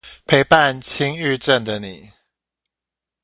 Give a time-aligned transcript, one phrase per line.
[0.25, 2.11] 陪伴輕鬱症的你